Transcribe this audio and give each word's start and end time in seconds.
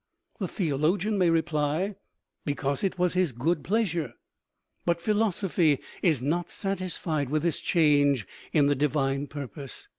The 0.39 0.47
theologian 0.47 1.19
may 1.19 1.29
reply:" 1.29 1.93
Because 2.43 2.83
it 2.83 2.97
was 2.97 3.13
his 3.13 3.31
good 3.31 3.63
pleasure." 3.63 4.15
But 4.87 4.99
philosophy 4.99 5.77
is 6.01 6.23
not 6.23 6.49
satisfied 6.49 7.29
with 7.29 7.43
this 7.43 7.59
change 7.59 8.25
in 8.51 8.65
the 8.65 8.73
divine 8.73 9.27
purpose. 9.27 9.87